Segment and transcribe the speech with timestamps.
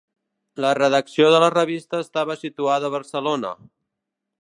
[0.65, 3.57] La redacció de la revista estava situada a Barcelona.